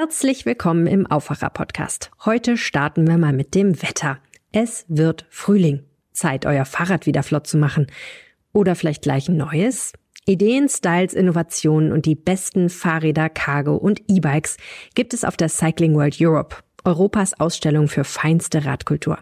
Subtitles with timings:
[0.00, 2.12] Herzlich willkommen im Aufwacher-Podcast.
[2.24, 4.18] Heute starten wir mal mit dem Wetter.
[4.52, 5.82] Es wird Frühling.
[6.12, 7.88] Zeit, euer Fahrrad wieder flott zu machen.
[8.52, 9.94] Oder vielleicht gleich ein neues?
[10.24, 14.58] Ideen, Styles, Innovationen und die besten Fahrräder, Cargo und E-Bikes
[14.94, 16.54] gibt es auf der Cycling World Europe,
[16.84, 19.18] Europas Ausstellung für feinste Radkultur.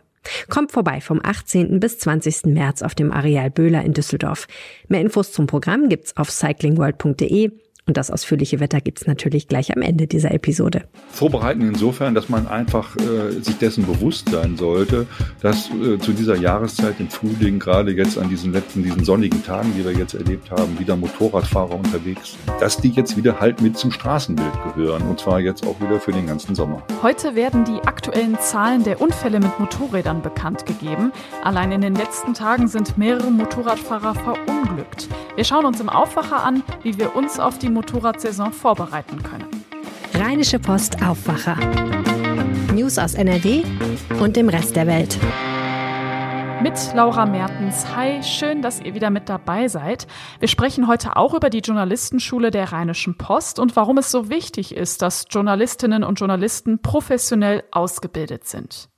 [0.50, 1.80] Kommt vorbei vom 18.
[1.80, 2.52] bis 20.
[2.52, 4.46] März auf dem Areal Böhler in Düsseldorf.
[4.88, 9.80] Mehr Infos zum Programm gibt's auf cyclingworld.de und das ausführliche Wetter gibt's natürlich gleich am
[9.80, 10.82] Ende dieser Episode.
[11.08, 15.06] Vorbereiten insofern, dass man einfach äh, sich dessen bewusst sein sollte,
[15.40, 19.72] dass äh, zu dieser Jahreszeit im Frühling, gerade jetzt an diesen letzten, diesen sonnigen Tagen,
[19.78, 23.78] die wir jetzt erlebt haben, wieder Motorradfahrer unterwegs sind, dass die jetzt wieder halt mit
[23.78, 26.82] zum Straßenbild gehören und zwar jetzt auch wieder für den ganzen Sommer.
[27.02, 31.12] Heute werden die aktuellen Zahlen der Unfälle mit Motorrädern bekannt gegeben.
[31.44, 35.08] Allein in den letzten Tagen sind mehrere Motorradfahrer verunglückt.
[35.36, 39.48] Wir schauen uns im Aufwacher an, wie wir uns auf die Motorradsaison vorbereiten können.
[40.14, 41.56] Rheinische Post Aufwacher.
[42.72, 43.64] News aus NRW
[44.18, 45.18] und dem Rest der Welt.
[46.62, 47.94] Mit Laura Mertens.
[47.94, 50.06] Hi, schön, dass ihr wieder mit dabei seid.
[50.38, 54.74] Wir sprechen heute auch über die Journalistenschule der Rheinischen Post und warum es so wichtig
[54.74, 58.88] ist, dass Journalistinnen und Journalisten professionell ausgebildet sind.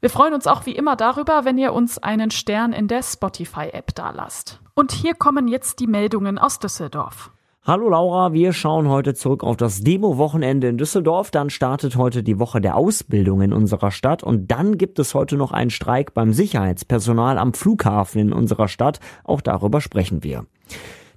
[0.00, 3.94] Wir freuen uns auch wie immer darüber, wenn ihr uns einen Stern in der Spotify-App
[3.94, 4.58] dalasst.
[4.74, 7.30] Und hier kommen jetzt die Meldungen aus Düsseldorf.
[7.70, 11.30] Hallo Laura, wir schauen heute zurück auf das Demo-Wochenende in Düsseldorf.
[11.30, 15.36] Dann startet heute die Woche der Ausbildung in unserer Stadt und dann gibt es heute
[15.36, 18.98] noch einen Streik beim Sicherheitspersonal am Flughafen in unserer Stadt.
[19.22, 20.46] Auch darüber sprechen wir.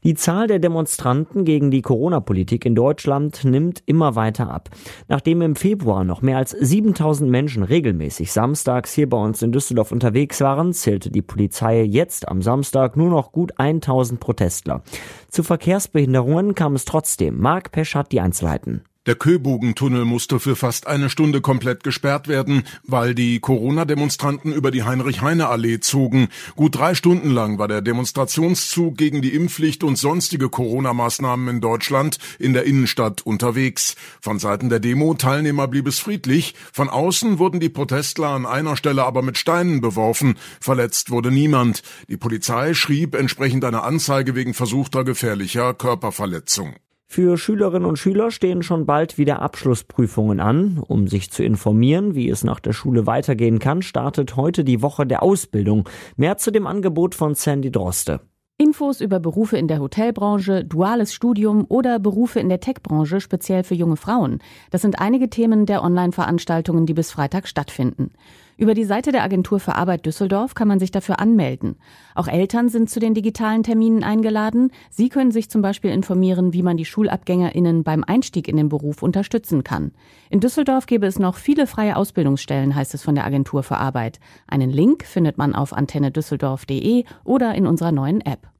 [0.03, 4.69] Die Zahl der Demonstranten gegen die Corona-Politik in Deutschland nimmt immer weiter ab.
[5.07, 9.91] Nachdem im Februar noch mehr als 7000 Menschen regelmäßig samstags hier bei uns in Düsseldorf
[9.91, 14.83] unterwegs waren, zählte die Polizei jetzt am Samstag nur noch gut 1000 Protestler.
[15.29, 17.39] Zu Verkehrsbehinderungen kam es trotzdem.
[17.39, 18.83] Marc Pesch hat die Einzelheiten.
[19.05, 24.83] Der Köbogentunnel musste für fast eine Stunde komplett gesperrt werden, weil die Corona-Demonstranten über die
[24.83, 26.29] Heinrich-Heine-Allee zogen.
[26.55, 32.17] Gut drei Stunden lang war der Demonstrationszug gegen die Impfpflicht und sonstige Corona-Maßnahmen in Deutschland
[32.39, 33.97] in der Innenstadt unterwegs.
[34.21, 36.55] Von Seiten der Demo-Teilnehmer blieb es friedlich.
[36.71, 40.35] Von außen wurden die Protestler an einer Stelle aber mit Steinen beworfen.
[40.61, 41.83] Verletzt wurde niemand.
[42.07, 46.75] Die Polizei schrieb entsprechend eine Anzeige wegen versuchter gefährlicher Körperverletzung.
[47.13, 50.79] Für Schülerinnen und Schüler stehen schon bald wieder Abschlussprüfungen an.
[50.79, 55.05] Um sich zu informieren, wie es nach der Schule weitergehen kann, startet heute die Woche
[55.05, 55.87] der Ausbildung.
[56.15, 58.21] Mehr zu dem Angebot von Sandy Droste.
[58.57, 63.75] Infos über Berufe in der Hotelbranche, duales Studium oder Berufe in der Tech-Branche speziell für
[63.75, 64.39] junge Frauen.
[64.71, 68.09] Das sind einige Themen der Online-Veranstaltungen, die bis Freitag stattfinden.
[68.55, 71.75] Über die Seite der Agentur für Arbeit Düsseldorf kann man sich dafür anmelden.
[72.13, 74.71] Auch Eltern sind zu den digitalen Terminen eingeladen.
[74.91, 79.01] Sie können sich zum Beispiel informieren, wie man die SchulabgängerInnen beim Einstieg in den Beruf
[79.01, 79.91] unterstützen kann.
[80.29, 84.19] In Düsseldorf gäbe es noch viele freie Ausbildungsstellen, heißt es von der Agentur für Arbeit.
[84.47, 88.52] Einen Link findet man auf antennedüsseldorf.de oder in unserer neuen App.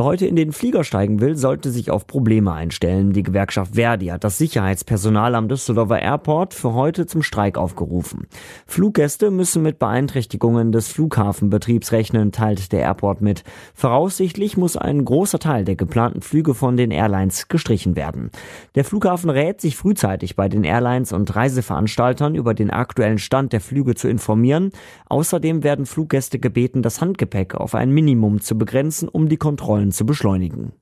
[0.00, 3.12] Wer heute in den Flieger steigen will, sollte sich auf Probleme einstellen.
[3.12, 8.26] Die Gewerkschaft Verdi hat das Sicherheitspersonal am Düsseldorfer Airport für heute zum Streik aufgerufen.
[8.64, 13.44] Fluggäste müssen mit Beeinträchtigungen des Flughafenbetriebs rechnen, teilt der Airport mit.
[13.74, 18.30] Voraussichtlich muss ein großer Teil der geplanten Flüge von den Airlines gestrichen werden.
[18.76, 23.60] Der Flughafen rät, sich frühzeitig bei den Airlines und Reiseveranstaltern über den aktuellen Stand der
[23.60, 24.70] Flüge zu informieren.
[25.10, 29.92] Außerdem werden Fluggäste gebeten, das Handgepäck auf ein Minimum zu begrenzen, um die Kontrollen Kontrollen
[29.92, 30.72] zu beschleunigen.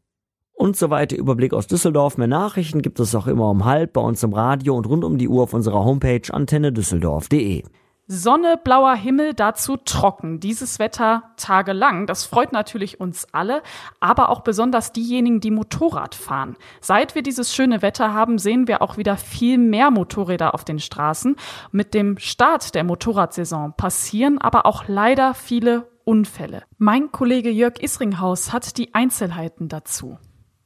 [0.52, 2.19] Und so weiter Überblick aus Düsseldorf.
[2.19, 5.16] Mehr Nachrichten gibt es auch immer um halb bei uns im Radio und rund um
[5.16, 7.62] die Uhr auf unserer Homepage antennedüsseldorf.de.
[8.10, 10.41] Sonne, blauer Himmel, dazu trocken.
[10.41, 12.06] Dieses Wetter tagelang.
[12.06, 13.62] Das freut natürlich uns alle,
[14.00, 16.56] aber auch besonders diejenigen, die Motorrad fahren.
[16.80, 20.80] Seit wir dieses schöne Wetter haben, sehen wir auch wieder viel mehr Motorräder auf den
[20.80, 21.36] Straßen.
[21.70, 26.62] Mit dem Start der Motorradsaison passieren aber auch leider viele Unfälle.
[26.78, 30.16] Mein Kollege Jörg Isringhaus hat die Einzelheiten dazu.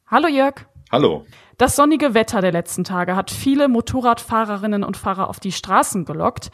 [0.07, 0.67] Hallo Jörg.
[0.93, 1.27] Hallo.
[1.59, 6.53] Das sonnige Wetter der letzten Tage hat viele Motorradfahrerinnen und Fahrer auf die Straßen gelockt.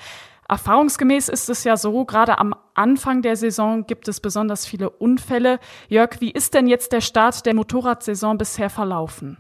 [0.49, 5.61] Erfahrungsgemäß ist es ja so, gerade am Anfang der Saison gibt es besonders viele Unfälle.
[5.89, 9.37] Jörg, wie ist denn jetzt der Start der Motorradsaison bisher verlaufen?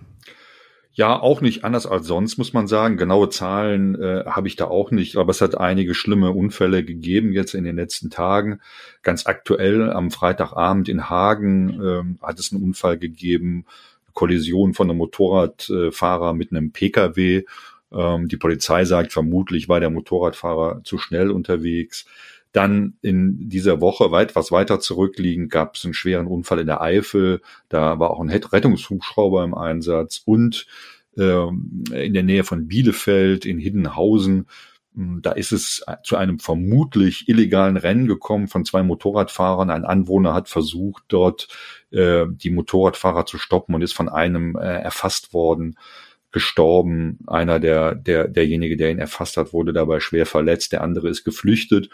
[0.99, 2.97] Ja, auch nicht anders als sonst, muss man sagen.
[2.97, 7.33] Genaue Zahlen äh, habe ich da auch nicht, aber es hat einige schlimme Unfälle gegeben
[7.33, 8.61] jetzt in den letzten Tagen.
[9.05, 13.65] Ganz aktuell am Freitagabend in Hagen äh, hat es einen Unfall gegeben,
[14.13, 17.45] Kollision von einem Motorradfahrer mit einem Pkw.
[17.93, 22.07] Ähm, die Polizei sagt, vermutlich war der Motorradfahrer zu schnell unterwegs.
[22.59, 26.81] Dann in dieser Woche, weit was weiter zurückliegend, gab es einen schweren Unfall in der
[26.81, 27.41] Eifel.
[27.69, 30.67] Da war auch ein Rettungshubschrauber im Einsatz und
[31.17, 34.49] ähm, in der Nähe von Bielefeld, in Hiddenhausen.
[34.97, 39.71] Hm, da ist es zu einem vermutlich illegalen Rennen gekommen von zwei Motorradfahrern.
[39.71, 41.47] Ein Anwohner hat versucht, dort
[41.93, 45.77] äh, die Motorradfahrer zu stoppen und ist von einem äh, erfasst worden
[46.33, 47.21] gestorben.
[47.29, 50.73] Einer der, der, derjenige, der ihn erfasst hat, wurde dabei schwer verletzt.
[50.73, 51.89] Der andere ist geflüchtet.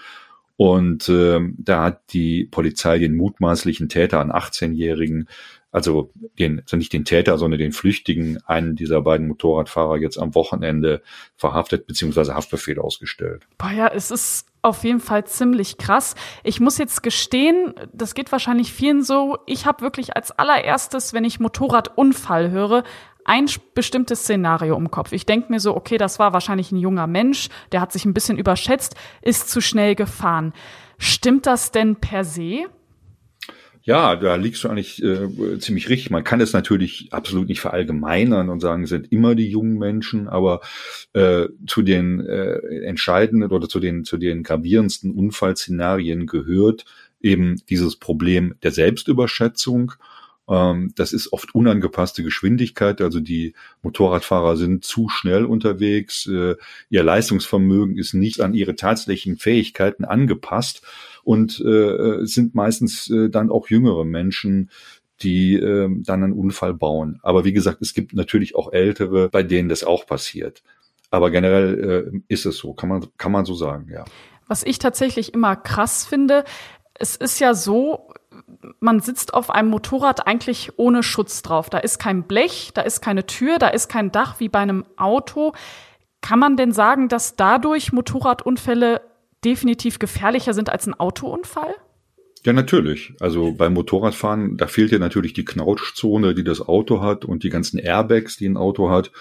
[0.57, 5.29] Und äh, da hat die Polizei den mutmaßlichen Täter, einen 18-Jährigen,
[5.73, 10.37] also den, also nicht den Täter, sondern den Flüchtigen, einen dieser beiden Motorradfahrer jetzt am
[10.37, 11.03] Wochenende
[11.37, 12.33] verhaftet bzw.
[12.33, 13.49] Haftbefehl ausgestellt.
[13.59, 16.15] Boah ja, es ist auf jeden Fall ziemlich krass.
[16.45, 19.39] Ich muss jetzt gestehen, das geht wahrscheinlich vielen so.
[19.47, 22.85] Ich habe wirklich als allererstes, wenn ich Motorradunfall höre,
[23.25, 25.13] ein bestimmtes Szenario im Kopf.
[25.13, 28.15] Ich denke mir so, okay, das war wahrscheinlich ein junger Mensch, der hat sich ein
[28.15, 30.53] bisschen überschätzt, ist zu schnell gefahren.
[30.99, 32.67] Stimmt das denn per se?
[33.87, 36.11] Ja, da liegst du eigentlich äh, ziemlich richtig.
[36.11, 40.27] Man kann es natürlich absolut nicht verallgemeinern und sagen, es sind immer die jungen Menschen,
[40.27, 40.63] aber
[41.13, 42.55] äh, zu den äh,
[42.87, 46.87] entscheidenden oder zu den zu den gravierendsten Unfallszenarien gehört
[47.21, 49.93] eben dieses Problem der Selbstüberschätzung
[50.47, 56.57] das ist oft unangepasste Geschwindigkeit, also die Motorradfahrer sind zu schnell unterwegs, äh,
[56.91, 60.83] ihr Leistungsvermögen ist nicht an ihre tatsächlichen Fähigkeiten angepasst
[61.23, 64.71] und äh, sind meistens äh, dann auch jüngere Menschen,
[65.23, 67.21] die äh, dann einen Unfall bauen.
[67.23, 70.63] Aber wie gesagt, es gibt natürlich auch ältere, bei denen das auch passiert.
[71.11, 74.05] Aber generell ist es so, kann man, kann man so sagen, ja.
[74.49, 76.45] Was ich tatsächlich immer krass finde,
[76.95, 78.04] es ist ja so,
[78.85, 81.71] man sitzt auf einem Motorrad eigentlich ohne Schutz drauf.
[81.71, 84.85] Da ist kein Blech, da ist keine Tür, da ist kein Dach wie bei einem
[84.97, 85.53] Auto.
[86.21, 89.01] Kann man denn sagen, dass dadurch Motorradunfälle
[89.45, 91.75] definitiv gefährlicher sind als ein Autounfall?
[92.45, 93.15] Ja, natürlich.
[93.21, 97.49] Also beim Motorradfahren, da fehlt ja natürlich die Knautschzone, die das Auto hat und die
[97.49, 99.13] ganzen Airbags, die ein Auto hat.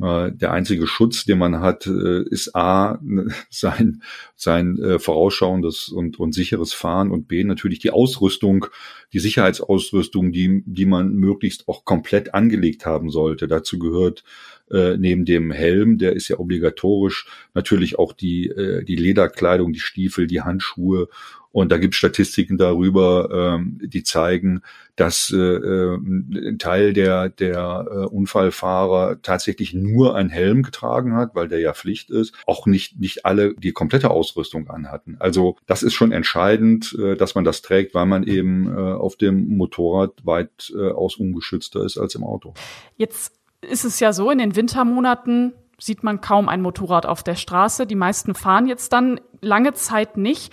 [0.00, 3.00] Äh, der einzige Schutz, den man hat, äh, ist A,
[3.50, 4.02] sein,
[4.34, 8.66] sein äh, vorausschauendes und, und sicheres Fahren und B, natürlich die Ausrüstung,
[9.12, 13.48] die Sicherheitsausrüstung, die, die man möglichst auch komplett angelegt haben sollte.
[13.48, 14.22] Dazu gehört
[14.70, 19.80] äh, neben dem Helm, der ist ja obligatorisch, natürlich auch die, äh, die Lederkleidung, die
[19.80, 21.08] Stiefel, die Handschuhe
[21.56, 24.60] und da gibt es Statistiken darüber, ähm, die zeigen,
[24.94, 31.34] dass äh, äh, ein Teil der, der äh, Unfallfahrer tatsächlich nur einen Helm getragen hat,
[31.34, 32.34] weil der ja Pflicht ist.
[32.46, 35.16] Auch nicht, nicht alle die komplette Ausrüstung anhatten.
[35.18, 39.16] Also das ist schon entscheidend, äh, dass man das trägt, weil man eben äh, auf
[39.16, 42.52] dem Motorrad weitaus äh, ungeschützter ist als im Auto.
[42.98, 43.32] Jetzt
[43.62, 47.86] ist es ja so, in den Wintermonaten sieht man kaum ein Motorrad auf der Straße.
[47.86, 50.52] Die meisten fahren jetzt dann lange Zeit nicht.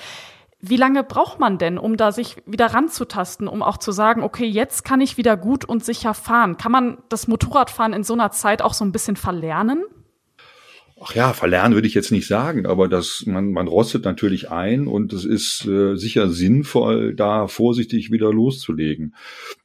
[0.65, 4.45] Wie lange braucht man denn, um da sich wieder ranzutasten, um auch zu sagen, okay,
[4.45, 6.55] jetzt kann ich wieder gut und sicher fahren?
[6.55, 9.83] Kann man das Motorradfahren in so einer Zeit auch so ein bisschen verlernen?
[11.01, 14.87] Ach ja, verlernen würde ich jetzt nicht sagen, aber das, man, man rostet natürlich ein
[14.87, 19.15] und es ist äh, sicher sinnvoll, da vorsichtig wieder loszulegen.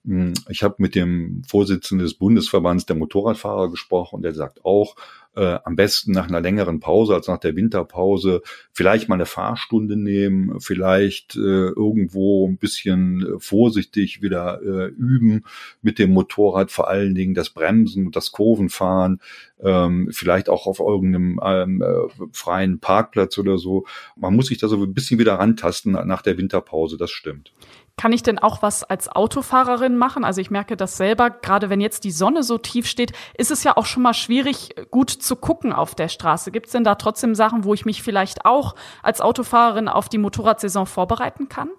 [0.05, 4.97] Hm, ich habe mit dem Vorsitzenden des Bundesverbands der Motorradfahrer gesprochen und der sagt auch,
[5.39, 8.43] äh, am besten nach einer längeren Pause als nach der Winterpause
[8.73, 15.45] vielleicht mal eine Fahrstunde nehmen, vielleicht äh, irgendwo ein bisschen äh, vorsichtig wieder äh, üben
[15.81, 19.21] mit dem Motorrad, vor allen Dingen das Bremsen und das Kurvenfahren,
[19.63, 23.87] ähm, vielleicht auch auf irgendeinem ähm, äh, freien Parkplatz oder so.
[24.17, 27.53] Man muss sich da so ein bisschen wieder rantasten nach der Winterpause, das stimmt.
[27.99, 30.25] Kann ich denn auch was als Autofahrerin machen?
[30.25, 33.65] Also ich merke das selber, gerade wenn jetzt die Sonne so tief steht, ist es
[33.65, 36.53] ja auch schon mal schwierig, gut zu gucken auf der Straße.
[36.53, 40.19] Gibt es denn da trotzdem Sachen, wo ich mich vielleicht auch als Autofahrerin auf die
[40.19, 41.71] Motorradsaison vorbereiten kann?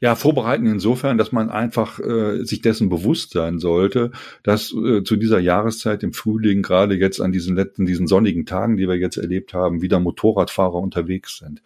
[0.00, 5.16] Ja, vorbereiten insofern, dass man einfach äh, sich dessen bewusst sein sollte, dass äh, zu
[5.16, 9.18] dieser Jahreszeit im Frühling, gerade jetzt an diesen letzten, diesen sonnigen Tagen, die wir jetzt
[9.18, 11.62] erlebt haben, wieder Motorradfahrer unterwegs sind.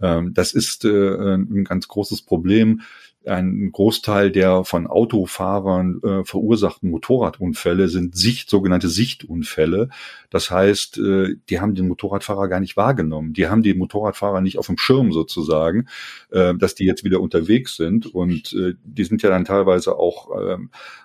[0.00, 2.80] Ähm, das ist äh, ein ganz großes Problem
[3.26, 9.88] ein Großteil der von Autofahrern äh, verursachten Motorradunfälle sind Sicht, sogenannte Sichtunfälle.
[10.30, 13.32] Das heißt, äh, die haben den Motorradfahrer gar nicht wahrgenommen.
[13.32, 15.86] Die haben den Motorradfahrer nicht auf dem Schirm sozusagen,
[16.30, 18.06] äh, dass die jetzt wieder unterwegs sind.
[18.06, 20.58] Und äh, die sind ja dann teilweise auch äh,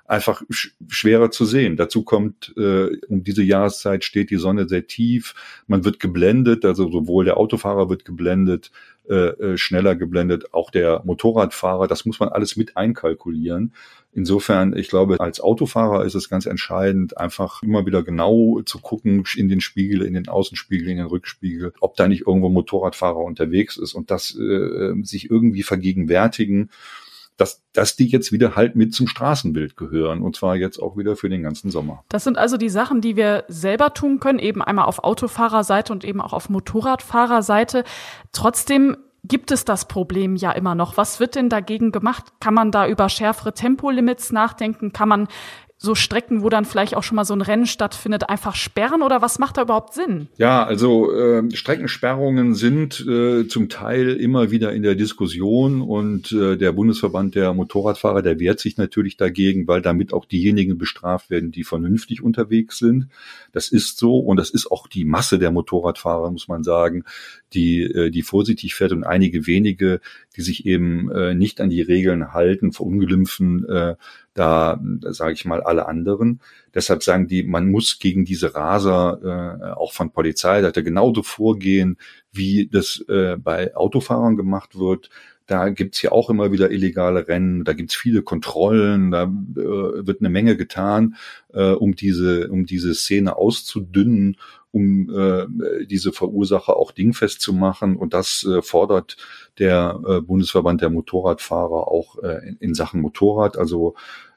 [0.05, 1.77] einfach sch schwerer zu sehen.
[1.77, 5.35] Dazu kommt, äh, um diese Jahreszeit steht die Sonne sehr tief.
[5.67, 8.71] Man wird geblendet, also sowohl der Autofahrer wird geblendet,
[9.09, 13.73] äh, äh, schneller geblendet, auch der Motorradfahrer, das muss man alles mit einkalkulieren.
[14.13, 19.23] Insofern, ich glaube, als Autofahrer ist es ganz entscheidend, einfach immer wieder genau zu gucken
[19.35, 23.77] in den Spiegel, in den Außenspiegel, in den Rückspiegel, ob da nicht irgendwo Motorradfahrer unterwegs
[23.77, 26.69] ist und das äh, sich irgendwie vergegenwärtigen
[27.39, 31.15] dass, dass die jetzt wieder halt mit zum Straßenbild gehören und zwar jetzt auch wieder
[31.15, 32.03] für den ganzen Sommer.
[32.09, 36.03] Das sind also die Sachen, die wir selber tun können, eben einmal auf Autofahrerseite und
[36.03, 37.83] eben auch auf Motorradfahrerseite.
[38.31, 40.97] Trotzdem gibt es das Problem ja immer noch.
[40.97, 42.25] Was wird denn dagegen gemacht?
[42.39, 44.93] Kann man da über schärfere Tempolimits nachdenken?
[44.93, 45.27] Kann man
[45.81, 49.21] so Strecken, wo dann vielleicht auch schon mal so ein Rennen stattfindet, einfach sperren oder
[49.21, 50.27] was macht da überhaupt Sinn?
[50.37, 56.57] Ja, also äh, Streckensperrungen sind äh, zum Teil immer wieder in der Diskussion und äh,
[56.57, 61.51] der Bundesverband der Motorradfahrer, der wehrt sich natürlich dagegen, weil damit auch diejenigen bestraft werden,
[61.51, 63.07] die vernünftig unterwegs sind.
[63.53, 67.05] Das ist so und das ist auch die Masse der Motorradfahrer, muss man sagen,
[67.53, 70.01] die, äh, die vorsichtig fährt und einige wenige,
[70.35, 73.95] die sich eben äh, nicht an die Regeln halten, verunglimpfen äh,
[74.39, 76.39] da, sage ich mal, alle anderen.
[76.73, 81.97] Deshalb sagen die, man muss gegen diese Raser äh, auch von Polizeiseite genauso vorgehen,
[82.31, 85.09] wie das äh, bei Autofahrern gemacht wird.
[85.45, 90.21] Da gibt's ja auch immer wieder illegale Rennen, da gibt's viele Kontrollen, da äh, wird
[90.21, 91.15] eine Menge getan,
[91.53, 94.37] äh, um diese, um diese Szene auszudünnen,
[94.71, 95.47] um äh,
[95.87, 97.97] diese Verursacher auch dingfest zu machen.
[97.97, 99.17] Und das äh, fordert
[99.57, 103.57] der äh, Bundesverband der Motorradfahrer auch äh, in, in Sachen Motorrad.
[103.57, 103.95] Also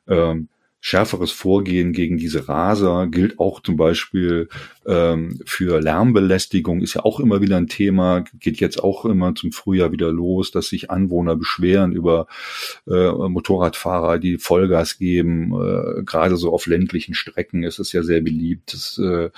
[0.09, 0.49] ähm,
[0.85, 4.49] schärferes Vorgehen gegen diese Raser gilt auch zum Beispiel
[4.85, 9.52] ähm, für Lärmbelästigung, ist ja auch immer wieder ein Thema, geht jetzt auch immer zum
[9.52, 12.26] Frühjahr wieder los, dass sich Anwohner beschweren über
[12.88, 18.21] äh, Motorradfahrer, die Vollgas geben, äh, gerade so auf ländlichen Strecken ist es ja sehr
[18.21, 18.75] beliebt.
[18.75, 19.30] Das, äh,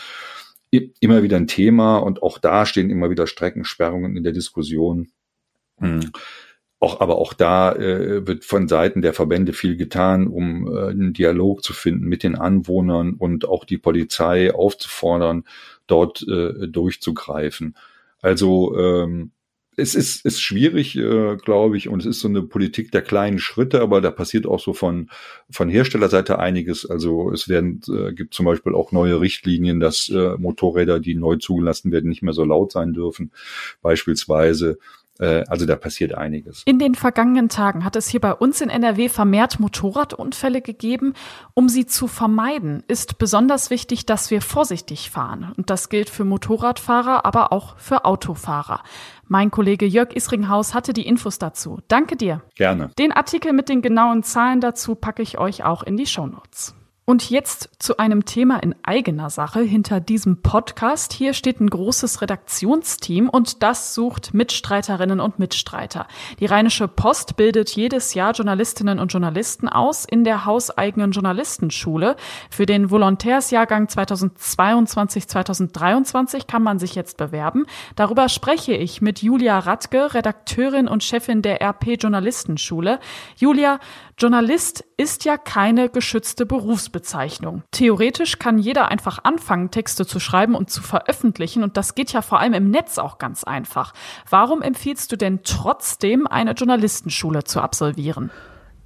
[1.00, 5.08] immer wieder ein Thema und auch da stehen immer wieder Streckensperrungen in der Diskussion.
[5.78, 6.10] Hm.
[6.84, 11.14] Auch, aber auch da äh, wird von Seiten der Verbände viel getan, um äh, einen
[11.14, 15.44] Dialog zu finden mit den Anwohnern und auch die Polizei aufzufordern,
[15.86, 17.74] dort äh, durchzugreifen.
[18.20, 19.30] Also ähm,
[19.78, 23.38] es ist, ist schwierig, äh, glaube ich, und es ist so eine Politik der kleinen
[23.38, 25.08] Schritte, aber da passiert auch so von,
[25.48, 26.84] von Herstellerseite einiges.
[26.84, 31.36] Also es werden, äh, gibt zum Beispiel auch neue Richtlinien, dass äh, Motorräder, die neu
[31.36, 33.32] zugelassen werden, nicht mehr so laut sein dürfen,
[33.80, 34.76] beispielsweise.
[35.20, 36.62] Äh, also da passiert einiges.
[36.64, 41.14] In den vergangenen Tagen hat es hier bei uns in NRW vermehrt Motorradunfälle gegeben.
[41.54, 45.52] Um sie zu vermeiden, ist besonders wichtig, dass wir vorsichtig fahren.
[45.56, 48.82] Und das gilt für Motorradfahrer, aber auch für Autofahrer.
[49.26, 51.80] Mein Kollege Jörg Isringhaus hatte die Infos dazu.
[51.88, 52.42] Danke dir.
[52.56, 52.90] Gerne.
[52.98, 56.74] Den Artikel mit den genauen Zahlen dazu packe ich euch auch in die Shownotes.
[57.06, 61.12] Und jetzt zu einem Thema in eigener Sache hinter diesem Podcast.
[61.12, 66.08] Hier steht ein großes Redaktionsteam und das sucht Mitstreiterinnen und Mitstreiter.
[66.40, 72.16] Die Rheinische Post bildet jedes Jahr Journalistinnen und Journalisten aus in der hauseigenen Journalistenschule.
[72.48, 77.66] Für den Volontärsjahrgang 2022-2023 kann man sich jetzt bewerben.
[77.96, 82.98] Darüber spreche ich mit Julia Radke, Redakteurin und Chefin der RP Journalistenschule.
[83.36, 83.78] Julia,
[84.16, 86.46] Journalist ist ja keine geschützte
[86.94, 87.62] Berufsbezeichnung.
[87.72, 92.22] Theoretisch kann jeder einfach anfangen, Texte zu schreiben und zu veröffentlichen und das geht ja
[92.22, 93.92] vor allem im Netz auch ganz einfach.
[94.30, 98.30] Warum empfiehlst du denn trotzdem, eine Journalistenschule zu absolvieren?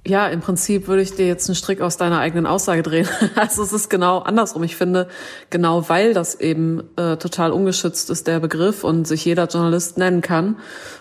[0.07, 3.07] Ja, im Prinzip würde ich dir jetzt einen Strick aus deiner eigenen Aussage drehen.
[3.35, 4.63] Also es ist genau andersrum.
[4.63, 5.09] Ich finde,
[5.49, 10.21] genau weil das eben äh, total ungeschützt ist, der Begriff, und sich jeder Journalist nennen
[10.21, 10.55] kann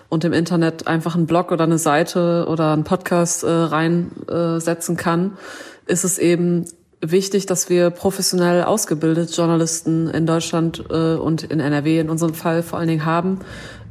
[0.08, 4.98] und im Internet einfach einen Blog oder eine Seite oder einen Podcast äh, reinsetzen äh,
[4.98, 5.38] kann,
[5.88, 6.66] ist es eben
[7.00, 12.62] wichtig, dass wir professionell ausgebildete Journalisten in Deutschland äh, und in NRW in unserem Fall
[12.62, 13.40] vor allen Dingen haben.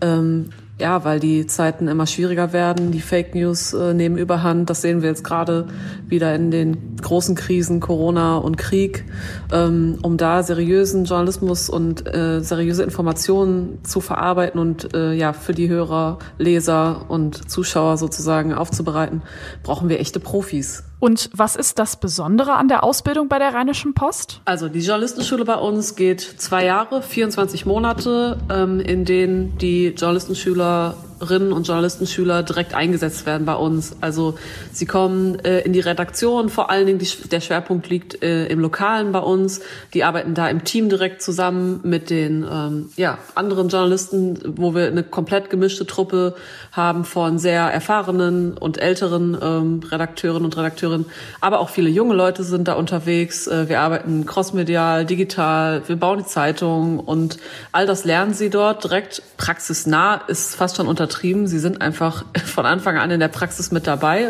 [0.01, 0.49] Ähm,
[0.79, 4.69] ja, weil die Zeiten immer schwieriger werden, die Fake News äh, nehmen überhand.
[4.69, 5.67] Das sehen wir jetzt gerade
[6.07, 9.03] wieder in den großen Krisen Corona und Krieg,
[9.51, 15.53] ähm, um da seriösen Journalismus und äh, seriöse Informationen zu verarbeiten und äh, ja für
[15.53, 19.23] die Hörer, Leser und Zuschauer sozusagen aufzubereiten,
[19.63, 20.83] brauchen wir echte Profis.
[20.99, 24.41] Und was ist das Besondere an der Ausbildung bei der Rheinischen Post?
[24.45, 30.95] Also die Journalistenschule bei uns geht zwei Jahre, 24 Monate, ähm, in denen die Journalistenschüler
[31.19, 33.95] Journalistinnen und Journalistenschüler direkt eingesetzt werden bei uns.
[34.01, 34.35] Also
[34.71, 38.59] sie kommen äh, in die Redaktion, vor allen Dingen die, der Schwerpunkt liegt äh, im
[38.59, 39.61] Lokalen bei uns.
[39.93, 44.87] Die arbeiten da im Team direkt zusammen mit den ähm, ja, anderen Journalisten, wo wir
[44.87, 46.35] eine komplett gemischte Truppe
[46.71, 51.05] haben von sehr erfahrenen und älteren ähm, Redakteurinnen und Redakteurinnen.
[51.41, 53.47] Aber auch viele junge Leute sind da unterwegs.
[53.47, 57.37] Äh, wir arbeiten crossmedial, digital, wir bauen die Zeitung und
[57.71, 61.47] all das lernen sie dort direkt praxisnah, ist fast schon unter übertrieben.
[61.47, 64.29] Sie sind einfach von Anfang an in der Praxis mit dabei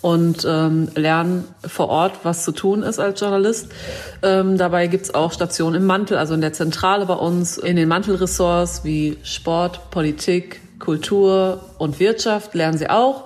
[0.00, 3.68] und ähm, lernen vor Ort, was zu tun ist als Journalist.
[4.22, 7.88] Ähm, dabei gibt's auch Stationen im Mantel, also in der Zentrale bei uns, in den
[7.88, 13.24] Mantelressorts wie Sport, Politik, Kultur und Wirtschaft lernen sie auch,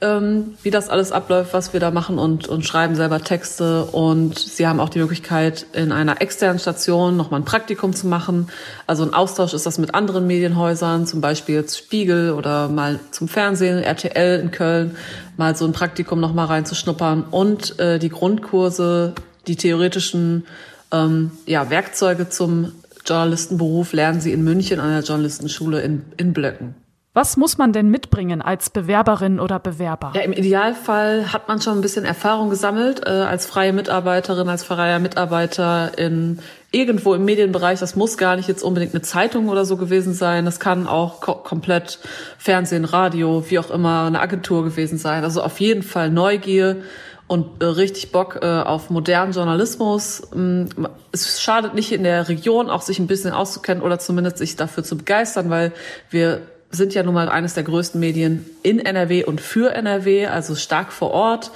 [0.00, 3.86] ähm, wie das alles abläuft, was wir da machen und, und schreiben selber Texte.
[3.86, 8.48] Und sie haben auch die Möglichkeit, in einer externen Station nochmal ein Praktikum zu machen.
[8.86, 13.26] Also ein Austausch ist das mit anderen Medienhäusern, zum Beispiel jetzt Spiegel oder mal zum
[13.26, 14.96] Fernsehen, RTL in Köln,
[15.36, 17.24] mal so ein Praktikum nochmal reinzuschnuppern.
[17.30, 19.14] Und äh, die Grundkurse,
[19.48, 20.46] die theoretischen
[20.92, 22.72] ähm, ja, Werkzeuge zum
[23.04, 26.76] Journalistenberuf lernen sie in München an der Journalistenschule in, in Blöcken.
[27.14, 30.12] Was muss man denn mitbringen als Bewerberin oder Bewerber?
[30.14, 34.64] Ja, im Idealfall hat man schon ein bisschen Erfahrung gesammelt äh, als freie Mitarbeiterin, als
[34.64, 36.38] freier Mitarbeiter in
[36.70, 37.80] irgendwo im Medienbereich.
[37.80, 40.46] Das muss gar nicht jetzt unbedingt eine Zeitung oder so gewesen sein.
[40.46, 41.98] Das kann auch ko komplett
[42.38, 45.22] Fernsehen, Radio, wie auch immer, eine Agentur gewesen sein.
[45.22, 46.78] Also auf jeden Fall Neugier
[47.26, 50.22] und äh, richtig Bock äh, auf modernen Journalismus.
[50.34, 50.70] Ähm,
[51.12, 54.82] es schadet nicht in der Region auch sich ein bisschen auszukennen oder zumindest sich dafür
[54.82, 55.72] zu begeistern, weil
[56.08, 56.40] wir
[56.72, 60.92] sind ja nun mal eines der größten Medien in NRW und für NRW, also stark
[60.92, 61.50] vor Ort.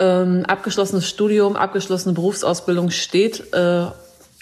[0.00, 3.86] Ähm, abgeschlossenes Studium, abgeschlossene Berufsausbildung steht äh,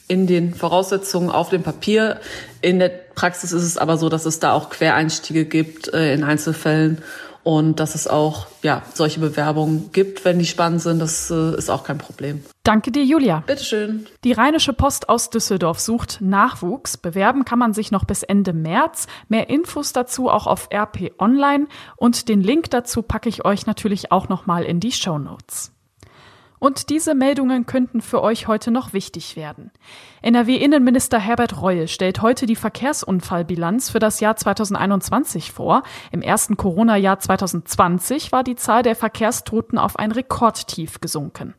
[0.09, 2.21] in den Voraussetzungen auf dem Papier.
[2.61, 6.25] In der Praxis ist es aber so, dass es da auch Quereinstiege gibt äh, in
[6.25, 6.99] Einzelfällen
[7.43, 10.99] und dass es auch ja, solche Bewerbungen gibt, wenn die spannend sind.
[10.99, 12.43] Das äh, ist auch kein Problem.
[12.67, 13.45] Danke dir, Julia.
[13.47, 14.09] Bitteschön.
[14.25, 16.97] Die Rheinische Post aus Düsseldorf sucht Nachwuchs.
[16.97, 19.07] Bewerben kann man sich noch bis Ende März.
[19.29, 24.11] Mehr Infos dazu auch auf RP Online und den Link dazu packe ich euch natürlich
[24.11, 25.73] auch nochmal in die Show Notes.
[26.59, 29.71] Und diese Meldungen könnten für euch heute noch wichtig werden.
[30.23, 35.85] NRW-Innenminister Herbert Reul stellt heute die Verkehrsunfallbilanz für das Jahr 2021 vor.
[36.11, 41.55] Im ersten Corona-Jahr 2020 war die Zahl der Verkehrstoten auf ein Rekordtief gesunken.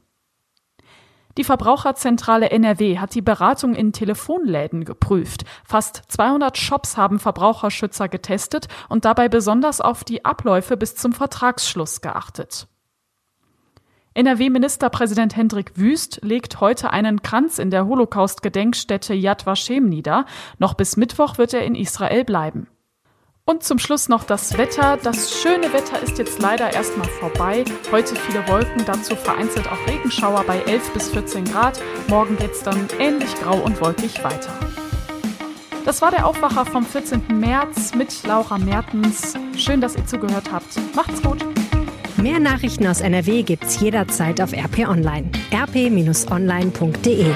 [1.38, 5.46] Die Verbraucherzentrale NRW hat die Beratung in Telefonläden geprüft.
[5.64, 12.02] Fast 200 Shops haben Verbraucherschützer getestet und dabei besonders auf die Abläufe bis zum Vertragsschluss
[12.02, 12.68] geachtet.
[14.16, 20.26] NRW-Ministerpräsident Hendrik Wüst legt heute einen Kranz in der Holocaust-Gedenkstätte Yad Vashem nieder.
[20.58, 22.68] Noch bis Mittwoch wird er in Israel bleiben.
[23.50, 25.00] Und zum Schluss noch das Wetter.
[25.02, 27.64] Das schöne Wetter ist jetzt leider erstmal vorbei.
[27.94, 31.80] Heute viele Wolken, dazu vereinzelt auch Regenschauer bei 11 bis 14 Grad.
[32.10, 34.52] Morgen geht's dann ähnlich grau und wolkig weiter.
[35.86, 37.40] Das war der Aufwacher vom 14.
[37.40, 39.36] März mit Laura Mertens.
[39.56, 40.78] Schön, dass ihr zugehört habt.
[40.94, 41.46] Macht's gut.
[42.18, 45.32] Mehr Nachrichten aus NRW gibt's jederzeit auf RP Online.
[45.54, 47.34] rp-online.de